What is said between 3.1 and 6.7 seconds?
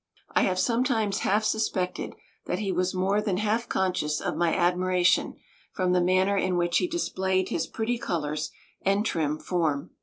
than half conscious of my admiration from the manner in